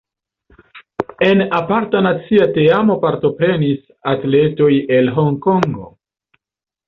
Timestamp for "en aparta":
1.25-1.99